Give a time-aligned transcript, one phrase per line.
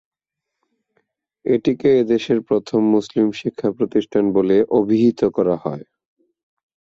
[1.45, 5.83] এটিকে এদেশের প্রথম মুসলিম শিক্ষা প্রতিষ্ঠান বলে অভিহিত করা হয়।